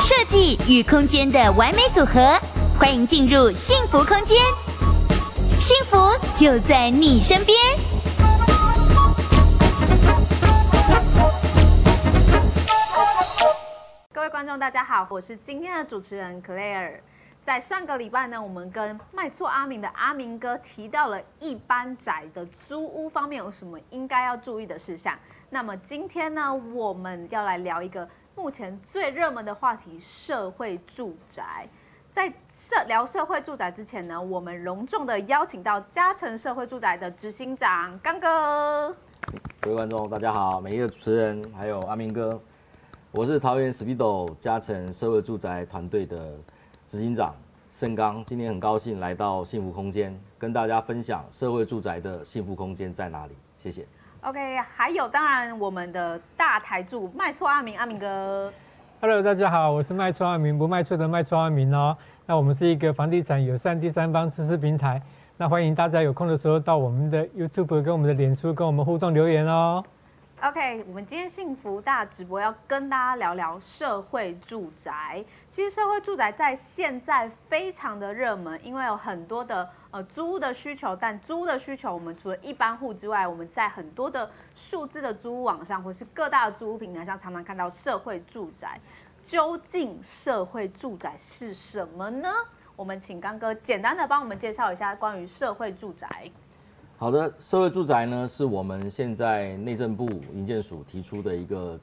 [0.00, 2.38] 设计与空间的完美组合，
[2.78, 4.38] 欢迎进入幸福空间，
[5.58, 5.96] 幸福
[6.32, 7.58] 就在你身边。
[14.12, 17.00] 各位观众，大家好，我是今天的主持人 Claire。
[17.46, 25.16] 在上个礼拜呢，我们跟卖厝阿明的阿明哥提到了一般宅的租屋方面有什么应该要注意的事项。
[25.48, 31.68] 那么今天呢，我们要来聊一个目前最热门的话题——社会住宅。
[32.12, 38.92] 在社聊社会住宅之前呢，我们隆重的邀请到嘉诚社会住宅的执行长刚哥。
[39.60, 42.40] 各位观众，大家好，每一个主持人还有阿明哥，
[43.12, 46.36] 我是桃园 Speedo 嘉诚社会住宅团队的。
[46.86, 47.34] 执行长
[47.72, 53.32] 盛刚，今天很高兴来到幸福空间，跟大家分享社会住宅的幸福空间在哪里。
[53.56, 53.84] 谢谢。
[54.20, 58.52] OK，还有当然我们的大台柱卖错阿明阿明哥。
[59.00, 61.96] Hello，大家好，我是卖错阿明，不卖厝的卖错阿明哦。
[62.24, 65.02] 那我们是一个房地产友善第三方知识平台，
[65.36, 69.84] 那欢迎大家有空的时候到我们的 YouTube 跟我们的脸书跟我们互动留言哦。
[70.42, 75.24] OK，我们今天幸福大直播要跟大家聊聊社会住宅。
[75.56, 80.94] 其实社会住宅在现在非常的热门，因为有很多的呃租屋的需求。
[80.94, 88.78] 但租屋的需求，我们除了一般户之外，我们在很多的数字的租屋网上，或是各大的租屋平台上，常常看到社会住宅。
[89.26, 92.28] 究竟社会住宅是什么呢？
[92.76, 96.30] 我们请刚哥简单的帮我们介绍一下关于社会住宅。
[96.98, 101.80] 好的，社会住宅呢，是我们现在内政部营建署提出的一个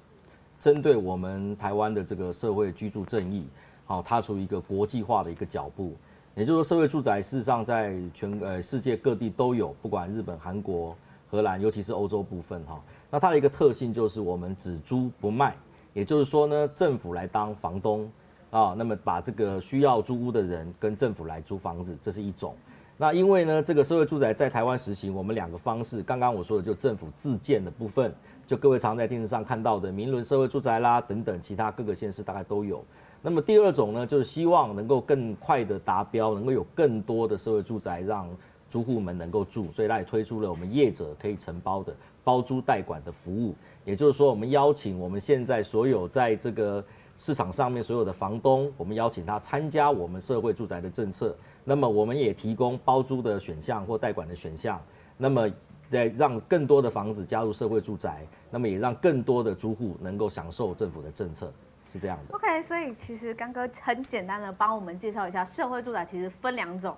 [0.59, 3.47] 针对我们台湾的这个社会居住正义。
[3.85, 5.93] 好，踏出一个国际化的一个脚步，
[6.35, 10.95] 也就是说，社会住宅事实上在全呃世界各地都有，不管日本、韩国、
[11.29, 12.81] 荷兰，尤其是欧洲部分哈。
[13.11, 15.55] 那它的一个特性就是我们只租不卖，
[15.93, 18.09] 也就是说呢，政府来当房东
[18.51, 22.55] 啊，那么把这个需要租屋的人跟政府来租房子，这是一种。
[22.95, 28.13] 那因为呢，这个社会住宅在台湾实行，我们两个方式，刚刚我说的就政府自建的部分，
[28.45, 32.83] 就各位常在电视上看到的明伦社会住宅啦等等，其他各个县市大概都有。
[33.25, 38.29] 那么第二种呢，就是希望能够更快的达标，能够有更多的社会住宅让
[38.69, 43.55] 租户们能够住，所以他也推出了我们业者可以承包的包租代管的服务。
[43.85, 46.83] 也就是说，我们邀请我们现在所有在这个
[47.15, 51.33] 市场上面所有的房东，我们邀请他参加我们社会住宅的政策。
[51.63, 54.81] 那么我们也提供包租的选项或代管的选项。
[55.17, 55.49] 那么
[55.89, 61.49] 在让更多的房子加入社会住宅，那么也让更多的租户能够享受政府的政策。
[61.93, 66.97] 是这样的，OK，所以其实刚哥很简单的帮我们介绍一下社会住宅，其实分两种。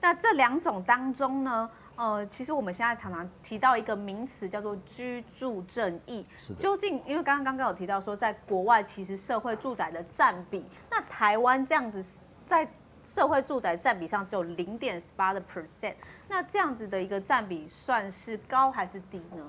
[0.00, 6.26] 那这两种当中呢，呃，其实我们现在常常提到一个名词叫做居住正义。
[6.36, 6.60] 是的。
[6.60, 12.04] 究竟因为刚刚刚刚有提到说，在国外其实社会住宅的占比，那台湾这样子
[12.48, 12.66] 在
[13.04, 15.94] 社会住宅占比上只有零点八的 percent，
[16.28, 19.46] 那这样子的一个占比算是高还是低呢？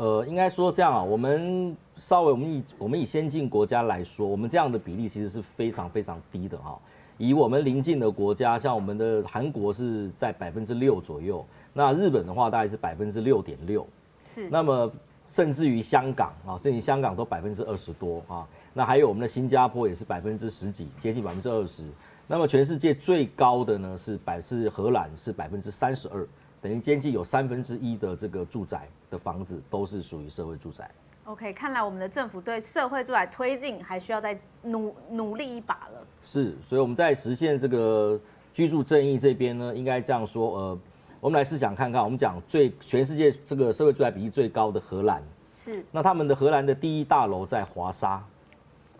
[0.00, 6.78] 呃，应该说这样啊，我们稍微我们以我们以先进国家来说，我们这样的比例其实是非常非常低的哈。
[7.18, 11.44] 以我们邻近的国家，像我们的韩国是在百分之六左右，
[11.74, 13.86] 那日本的话大概是百分之六点六，
[14.34, 14.48] 是。
[14.48, 14.90] 那么
[15.28, 18.48] 甚至于香港啊，甚至于香港都百分之二十多啊。
[18.72, 21.84] 那还有我们的新加坡也是百分之十几，接近百分之二十。
[22.26, 26.26] 那么全世界最高的呢是百是荷兰是百分之三十二。
[26.62, 30.90] 等于接近有三分之一的这个住宅的房子都是属于社会住宅。
[31.24, 36.06] OK，看来我们的政府对社会住宅推进还需要再努努力一把了。
[36.22, 38.20] 是，所以我们在实现这个
[38.52, 40.78] 居住正义这边呢，应该这样说，呃，
[41.20, 45.22] 我们来试想看看，我们讲最全世界这个社会住宅比例最高的荷兰，
[45.64, 48.22] 是，那他们的荷兰的第一大楼在华沙，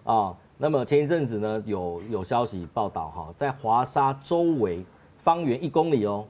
[0.05, 4.85] 啊，那么前一阵子呢有有消息报道哈，在华沙周围
[5.19, 6.25] 方圆一公里哦。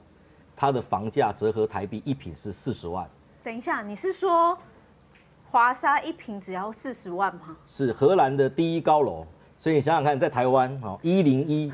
[0.61, 3.09] 它的房价折合台币一平是四十万。
[3.43, 4.55] 等一下，你是说
[5.49, 7.57] 华沙一平只要四十万吗？
[7.65, 9.25] 是荷兰的第一高楼，
[9.57, 11.73] 所以你想想看，在台湾哦，一零一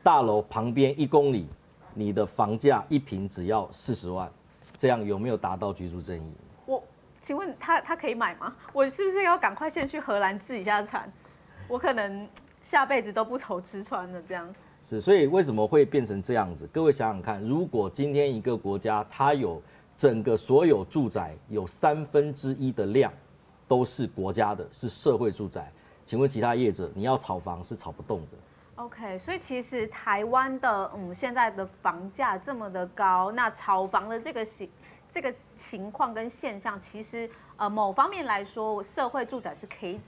[0.00, 1.48] 大楼旁边一公里，
[1.92, 4.30] 你的房价一平只要四十万，
[4.76, 6.32] 这样有没有达到居住正义？
[6.66, 6.80] 我
[7.24, 8.54] 请问他他可以买吗？
[8.72, 11.12] 我是不是要赶快先去荷兰置一下产？
[11.66, 12.28] 我可能
[12.62, 14.54] 下辈子都不愁吃穿了这样。
[14.82, 16.66] 是，所以为什么会变成这样子？
[16.72, 19.62] 各位想想看，如果今天一个国家它有
[19.96, 23.12] 整个所有住宅有三分之一的量
[23.68, 25.70] 都是国家的，是社会住宅，
[26.04, 28.36] 请问其他业者你要炒房是炒不动的。
[28.74, 34.68] OK，所以其实台湾的嗯现在的房价这么的高，那炒房的这个行
[35.12, 40.00] 这个情况跟现象，其实呃某方面来说，社会住宅是可以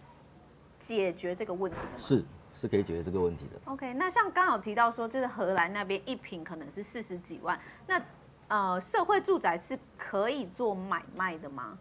[0.88, 1.98] 解决这个问题的。
[1.98, 2.24] 是。
[2.54, 3.72] 是可以解决这个问题的。
[3.72, 8.00] OK，那像刚好提到说，就是荷兰那边一平可能是四十几万，那
[8.48, 11.76] 呃，社会住宅是可以做买卖的吗？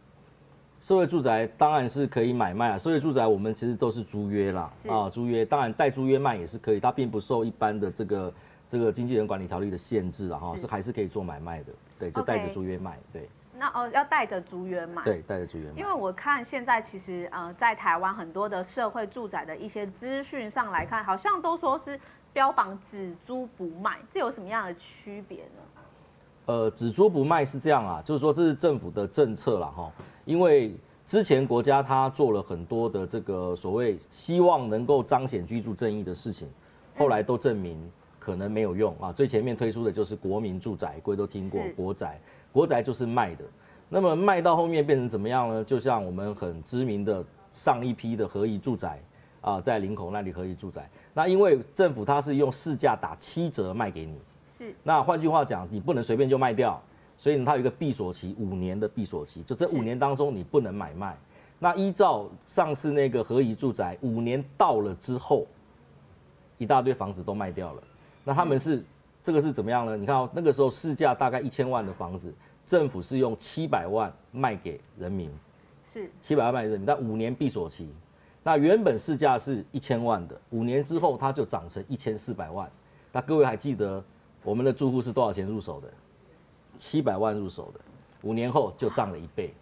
[0.79, 2.77] 社会住宅当然是可以买卖啊。
[2.77, 8.33] 社会住宅我们其实都是租约啦，啊，租约当然带租约卖也是可以，它并不受一般的这个
[8.67, 13.29] 这个经纪人管理条例的限制啊，哈，是还是可以做买卖的，对，就带着租约卖，对。
[13.63, 15.01] 那哦，要带着租约买。
[15.03, 15.79] 对，带着租约买。
[15.79, 21.97] 因为我看现在其实呃，在台湾很多的社会住宅的一些资讯上来看，好像都说是
[22.33, 25.81] 标榜只租不卖，这有什么样的区别呢？
[26.47, 29.89] 呃，只租不卖是这样啊，就是说这是政府的政策了哈。
[30.25, 30.75] 因为
[31.07, 36.49] 之前国家他做了很多的这个所谓希望能够彰显居住正义的事情，
[36.97, 37.89] 后来都证明
[38.19, 39.13] 可能没有用啊。
[39.13, 42.19] 最前面推出的就是国民住宅，各位都听过国宅。
[42.53, 43.43] 国宅就是卖的，
[43.89, 45.63] 那么卖到后面变成怎么样呢？
[45.63, 49.01] 就像我们很知名的上一批的合宜住宅
[49.41, 54.19] 啊，在林口那里合宜住宅，那因为政府它是用市价打七折卖给你，
[54.55, 56.79] 是，那换句话讲，你不能随便就卖掉，
[57.17, 61.17] 所以它有一个闭锁期，五年的闭锁期，就这五年当中你不能买卖。
[61.57, 65.47] 那依照上次那个合宜住宅，五年到了之后，
[66.59, 67.83] 一大堆房子都卖掉了，
[68.23, 68.85] 那他们是。
[69.23, 69.95] 这个是怎么样呢？
[69.95, 72.33] 你看哦，那个时候市价大概一千万的房子，
[72.67, 75.31] 政府是用七百万卖给人民，
[75.93, 77.89] 是七百万卖给人民，但五年闭锁期，
[78.43, 82.69] 那原本市价是一千万的，五年之后它就涨成一千四百万。
[83.13, 84.03] 那各位还记得
[84.43, 85.87] 我们的住户是多少钱入手的？
[86.77, 87.79] 七百万入手的，
[88.23, 89.53] 五年后就涨了一倍。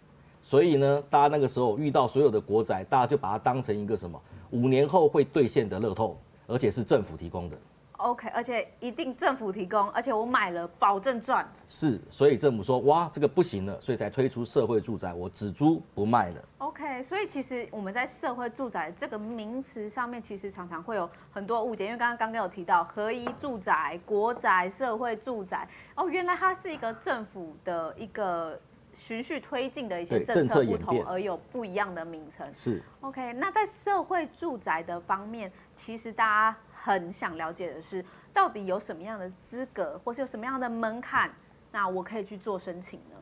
[0.42, 4.20] 所以呢，大家那个时候遇到所有的国宅，大家就把它当成一个什么？
[4.50, 6.18] 五年后会兑现的乐透，
[6.48, 7.56] 而且是政府提供的。
[8.02, 11.48] OK，而且一定政府提供，而且我买了保证赚。
[11.68, 16.44] 是，所以政府说哇，这个不行了，所以才推出社会住宅，我只租不卖了。
[16.58, 28.58] OK，所以其实我们在社会住宅这个名词上面，其实常常会有很多误解，因为刚刚刚刚有提到合一住宅、国宅、社会住宅，哦，原来它是一个政府的一个
[28.96, 32.44] 循序推进的一些政策不同而有不一样的名称。
[32.52, 32.82] 是。
[33.00, 36.56] OK，那在社会住宅的方面，其实大家。
[36.84, 41.30] 很想了解的是，到底有什么样的资格，或是有什么样的门槛，
[41.70, 43.16] 那我可以去做申请呢？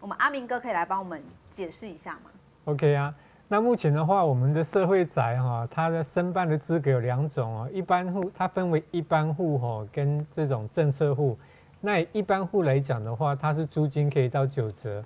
[0.00, 2.30] 我们阿明哥可以来帮我们解释一下吗
[2.64, 3.14] ？OK 啊，
[3.46, 7.68] 那目前的话，我们的社会宅哈，它的申办的资格有两种哦。
[7.70, 11.38] 一般户它分为一般户哈，跟这种政策户。
[11.80, 15.04] 那一般户来讲的话，它是租金可以到九折，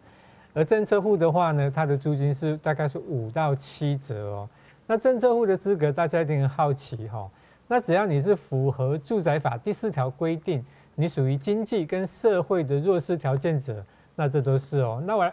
[0.55, 4.49] 而政策户的话呢，它的租金是大概是五到七折哦。
[4.87, 7.29] 那政策户的资格，大家一定很好奇哈。
[7.73, 10.63] 那只要你是符合住宅法第四条规定，
[10.95, 13.83] 你属于经济跟社会的弱势条件者，
[14.15, 15.03] 那这都是哦。
[15.07, 15.33] 那我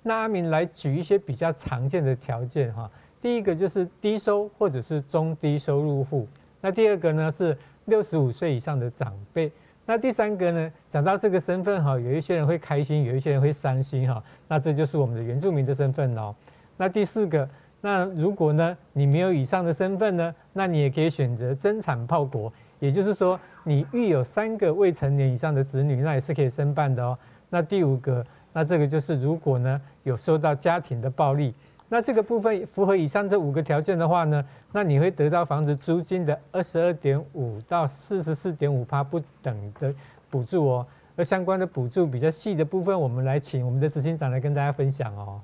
[0.00, 2.88] 那阿明来举一些比较常见的条件哈。
[3.20, 6.28] 第一个就是低收或者是中低收入户。
[6.60, 9.50] 那第二个呢是六十五岁以上的长辈。
[9.84, 14.22] 那第三个呢，讲到这个身份哈，有一些人会开心，有一些人会伤心哈。
[14.46, 16.32] 那这就是我们的原住民的身份哦。
[16.76, 17.50] 那第四个。
[17.80, 27.18] 那如果呢，你没有以上的身份呢，那你也可以选择增产报国，也就是说，你育有三个未成年以上的子女，那也是可以申办的哦。
[27.48, 31.54] 那第五个，那这个就是如果呢有受到家庭的暴力，
[31.88, 39.94] 那这个部分符合以上这五个条件的话呢，那你会得到房子租金的二十二点五到四十四点五趴不等的
[40.28, 40.86] 补助哦。
[41.16, 45.40] 而相关的补助比较细的部分，我们来请我们的执行长来跟大家分享哦。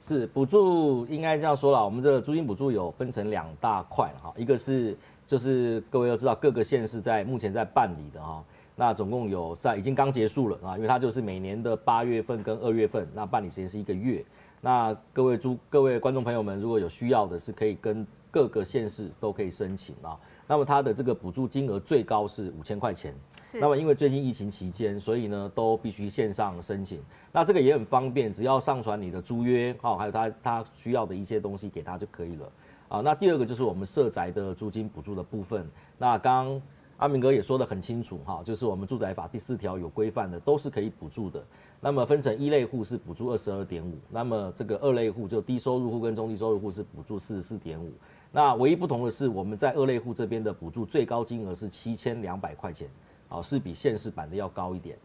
[0.00, 8.42] 是补助应该这样说啦，我们这个租金补助有分成两大块哈，一个是就是各位要知道各个县市在目前在办理的哈，
[8.74, 14.24] 那总共有在已经刚结束了啊，因为它就是每年的八月份跟二月份，那办理时间是一个月，
[14.62, 23.14] 那各位租各位观众朋友们如果有需要的是可以跟各个县市都可以申请啊，那么它的这个补助金额最高是五千块钱。
[23.52, 27.00] 那么因为最近疫情期间，所以呢都必须线上申请。
[27.32, 32.52] 那这个也很方便，只要上传你的租约，好，还有他他需要的一些东西给他就可以了。
[32.88, 35.68] 啊，那第二个就是我们社宅的租金补助的部分。
[35.98, 36.60] 那刚
[36.96, 41.42] 阿明哥也说得很清楚，哈，就是我们住宅法第四条有规范的，都是可以补助的。
[41.80, 47.90] 那么分成一类户是补助二十二点五，那么这个二类户就低收入户跟中低收入户是补助四十四点五。
[48.32, 52.88] 那唯一不同的是，我们在二类户这边的补助最高金额是七千两百块钱。
[53.30, 54.98] 啊，是比现市版的要高一点。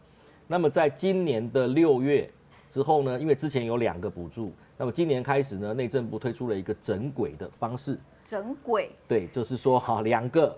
[0.46, 2.30] 那么在今年的六月
[2.68, 7.98] 之后呢，因为之前有两个补助，那么今年开始呢，内政部推出了一个整轨的方式。
[8.28, 8.90] 整轨？
[9.08, 10.54] 对，就是说哈，两个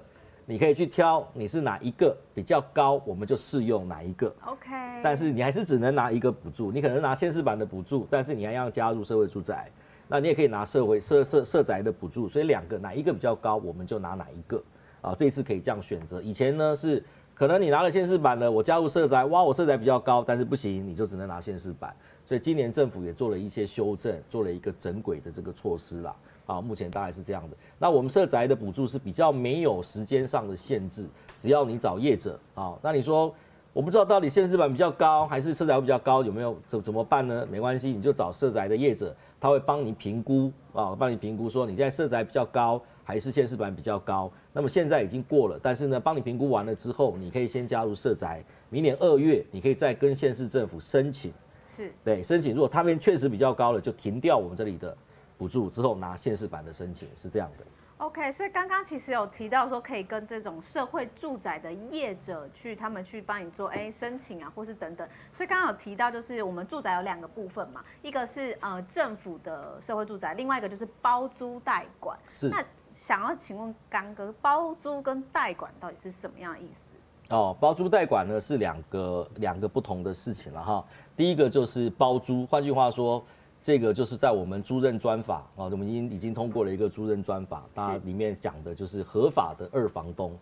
[0.47, 4.35] 你可以去挑你是哪一个比较高，我们就适用哪一个。
[4.47, 4.71] OK。
[5.03, 9.71] 但是你还是只能拿一个补助，你可能拿现市版的补助，但是你还要加入社会住宅，
[10.09, 14.63] 那你也可以拿社会社社社宅的补助，所以两个哪一个比较高，我们就拿哪一个
[15.03, 15.15] 啊。
[15.17, 16.21] 这次可以这样选择。
[16.23, 17.05] 以前呢是
[17.39, 21.95] 可能你拿了现市版的，我加入社宅，哇，我社宅比较高，但是不行，你就只能拿现市版。
[22.27, 26.13] 所以今年政府也做了一些修正，做了一个整轨的这个措施啦。
[26.47, 27.57] 啊，目前大概是这样的。
[27.79, 31.07] 那我们社宅的补助是比较没有时间上的限制，
[31.39, 32.75] 只要你找业者啊。
[32.83, 33.33] 那你说
[33.73, 37.47] 我不知道到底现市版比较高还是社宅比较高，有没有怎怎么办呢？
[37.49, 44.31] 没关系，你就找社宅的业者，他会帮你评估啊，帮你评估说你现在社宅比较高还是县市版比较高。
[44.53, 51.33] 那么现在已经过了，但是呢，帮你评估完了之后，你可以先加入社宅，明年二月你可以再跟县市政府申请。
[51.75, 54.95] 是对申请，如果他们确实比较高了，就停掉我们这里的
[55.39, 57.65] 补助，之后拿县市版的申请，是这样的。
[57.97, 65.09] OK，所以刚刚其实有提到说，可以跟这种社会住宅的业者去，他们去帮你做哎申请啊，或是等等。
[65.37, 72.17] 所以刚刚有提到，就是我们住宅有两个部分嘛，一个是呃政府的社会住宅，另外一个就是包租代管。
[72.29, 72.49] 是。
[72.49, 72.65] 那
[73.09, 77.35] 想要请问刚哥，包租跟代管到底是什么样的意思？
[77.35, 80.85] 哦，包租代管呢是两个两个不同的事情了哈。
[81.17, 83.25] 第一个就是包租，换句话说，
[83.63, 90.37] 这个就是在我们租赁专法啊，我们已经已经通过了一个租赁专法，它里面讲的就是合法的二房东。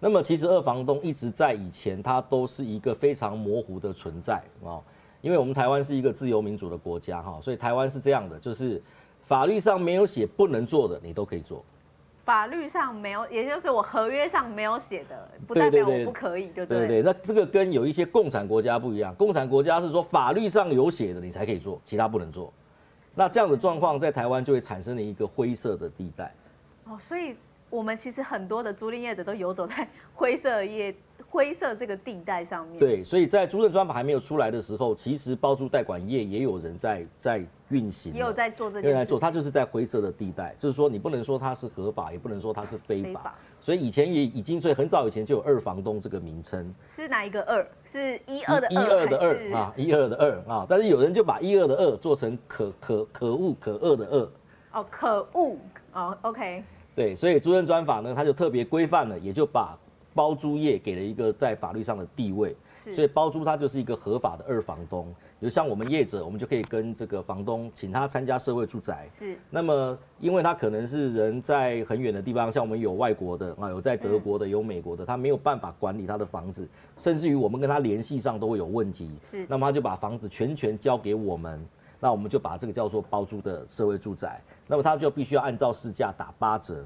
[0.00, 4.80] 那么其实二房东一直在以前它都是一个非常模糊的存在啊，
[5.20, 8.82] 因为我们台湾是一个自由民主的国家哈，所以台湾是这样的，就是
[9.26, 11.62] 法律上没有写不能做的，你都可以做。
[12.26, 16.80] 法律上没有，也就是我合约上没有写的，不代表我不可以，对不对？
[16.80, 22.52] 对对，那这个跟有一些共产国家不一样，共产国家是说法律上有写的你才可以做，其他不能做。
[23.14, 26.34] 那这样的状况在台湾就会产生了一个灰色的地带。
[26.86, 27.36] 哦，所以
[27.70, 30.94] 我们其实很多的租赁业者都游走在灰色业。
[31.28, 46.72] 灰色这个地带上面，对，所以在租赁专法还没有出来的时候，其实包租代管业也有人在在运行，也有在做这件事，在做，它就是在灰色的地带，就是说你不能说它是合法，也不能说它是非法，非法，所以以前也已经，所以很早以前就有二房东这个名称。
[46.94, 47.66] 是哪一个二？
[47.92, 54.30] 是一二的一二的二啊，一二的二啊，但是有人就把一二的二做成可可可恶可恶的恶。
[54.72, 55.56] 哦，可恶
[55.92, 56.62] 哦，OK。
[56.96, 59.78] 对，所以租赁专法呢，它就特别规范了，也就把。
[60.14, 62.56] 包租业给了一个在法律上的地位，
[62.90, 65.14] 所以包租它就是一个合法的二房东。
[65.38, 69.10] 比如像我们业者，我们就可以跟这个房东请他参加社会住宅。
[69.18, 69.36] 是。
[69.50, 79.10] 那么，因为他可能是人在很远的地方，像我们有外国的啊，有在德国的，有美国的，他没有办法管理他的房子，甚至于我们跟他联系上都会有问题。
[79.30, 79.44] 是。
[79.50, 81.62] 那么他就把房子全权交给我们，
[82.00, 84.40] 那我们就把这个叫做包租的社会住宅。
[84.66, 86.84] 那么它就必须要按照市价打八折。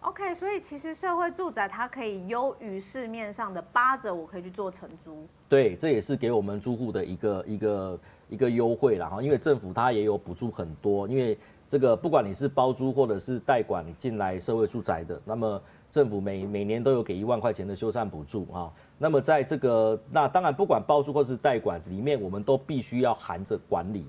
[0.00, 5.26] OK，所以其实社会住宅它可以优于市面上的八折，我可以去做承租。
[5.48, 7.98] 对，这也是给我们租户的一个一个
[8.28, 11.36] 一个优惠啦哈，因为政府它也有补助很多，因为
[11.66, 15.60] 这个不管你是包租或者是代管进来社会住宅的，那么
[15.90, 18.70] 政府每每年都有给一万块钱的修缮补助啊。
[18.98, 24.06] 那么在这个那当然不管包租或是代管里面，我们都必须要含着管理。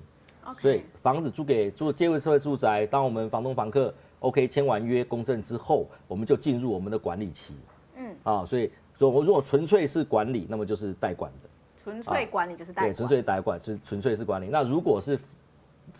[0.58, 3.92] 所以房子租给租借位社会住宅，当我们房东房客。
[4.20, 7.54] OK，签完约公证之后，我们就进入我们的管理期。
[7.94, 11.48] 嗯，啊，所以如果如果纯粹是管理，那么就是代管的。
[11.84, 12.90] 纯粹管理就是代管。
[12.90, 14.48] 对，纯粹代管是纯粹是管理。
[14.50, 15.16] 那如果是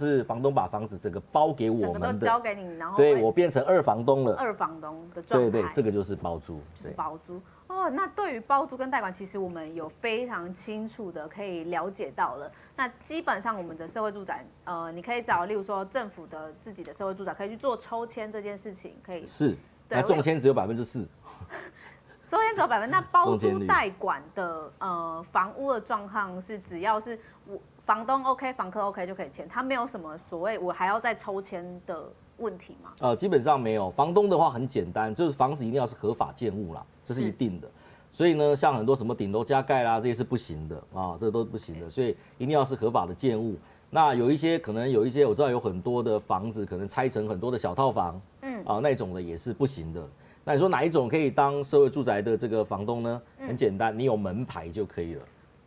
[0.06, 4.36] 是房东把房子整个包给我们交给你，然后对我变成二房东了。
[4.36, 5.50] 二房东的状态。
[5.50, 6.60] 对对，这个就是包租。
[6.82, 7.40] 对，包租。
[7.66, 12.50] 哦，那对于包租跟贷款，其实我们有非常清楚的可以了解到了。
[12.76, 19.56] 那基本上我们的社会住宅，呃，你可以找，例如说政府的自己的社会住宅，可以去做抽签这件事情，可以是。
[19.88, 21.06] 那中签只有百分之四。
[22.30, 32.04] 抽签只有百分，那包租代管的呃房屋的状况是，只要是我房东 OK，房客 OK 就可以签，他没有什么所谓我还要再抽签的
[32.36, 32.90] 问题吗？
[33.00, 33.90] 呃，基本上没有。
[33.90, 36.84] 房东的话很简单，就是房子一定要是合法建物啦。
[37.02, 37.66] 这是一定的，
[38.12, 43.56] 所以呢，像很多什么顶楼加盖啦，这些是不行的啊，这都是不行的，所以一定要是合法的建物。
[43.88, 50.06] 那有一些可能有一些我知道有很多的房子可能拆成很多的小套房，嗯啊那种的也是不行的。
[50.44, 53.22] 那你说哪一种可以当社会住宅的这个房东呢？
[53.46, 55.22] 很简单，你有门牌就可以了。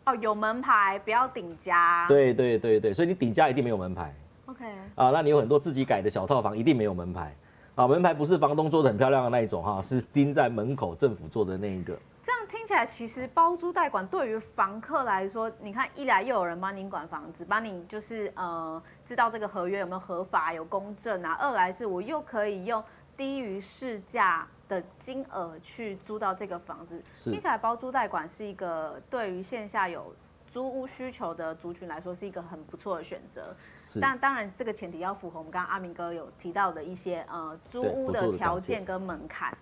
[0.06, 2.06] 哦，有门牌，不要顶家。
[2.08, 4.14] 对对对对，所以你顶家一定没有门牌。
[4.48, 4.66] OK。
[4.96, 7.36] 啊，那你有很多自己改的小套房，一定没有门牌。
[7.76, 11.98] 啊，门牌不是房东做的很漂亮的那一种哈，是钉在门口政府做的那一个。
[12.26, 22.84] 这样听起来，其实包租代管对于房客来说，你看一来又有人帮您管房子，帮你就是呃知道这个合约有没有合法有公证啊；二来是我又可以用
[23.18, 27.02] 低于市价的金额去租到这个房子，
[27.32, 30.14] 听起来包租代管是一个对于线下有
[30.52, 33.56] 租屋需求的族群来说是一个很不错的选择。
[34.00, 39.58] 但当然，这个前提要符合我们刚刚阿明哥有提到的一些呃租屋的条件跟门槛。